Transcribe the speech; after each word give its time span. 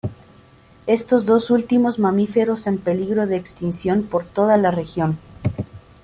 Estos 0.87 1.27
dos 1.27 1.51
últimos 1.51 1.99
mamíferos 1.99 2.65
en 2.65 2.79
peligro 2.79 3.27
de 3.27 3.35
extinción 3.35 4.01
por 4.01 4.25
toda 4.25 4.57
la 4.57 4.71
región. 4.71 5.19